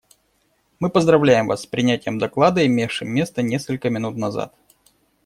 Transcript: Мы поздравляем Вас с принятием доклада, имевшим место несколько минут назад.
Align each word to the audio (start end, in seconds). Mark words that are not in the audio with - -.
Мы 0.79 0.89
поздравляем 0.89 1.45
Вас 1.45 1.61
с 1.61 1.65
принятием 1.67 2.17
доклада, 2.17 2.65
имевшим 2.65 3.07
место 3.09 3.43
несколько 3.43 3.91
минут 3.91 4.17
назад. 4.17 4.51